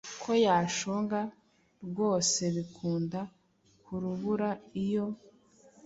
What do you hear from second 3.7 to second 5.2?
kurubura iyo